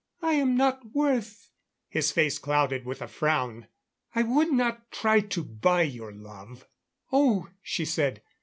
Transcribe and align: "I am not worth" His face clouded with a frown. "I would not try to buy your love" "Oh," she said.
"I 0.23 0.33
am 0.33 0.57
not 0.57 0.95
worth" 0.95 1.51
His 1.87 2.11
face 2.11 2.39
clouded 2.39 2.85
with 2.85 3.03
a 3.03 3.07
frown. 3.07 3.67
"I 4.15 4.23
would 4.23 4.51
not 4.51 4.91
try 4.91 5.19
to 5.19 5.43
buy 5.43 5.83
your 5.83 6.11
love" 6.11 6.67
"Oh," 7.11 7.49
she 7.61 7.85
said. 7.85 8.23